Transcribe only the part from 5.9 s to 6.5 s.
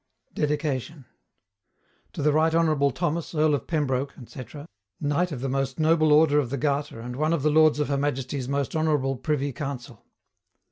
Order of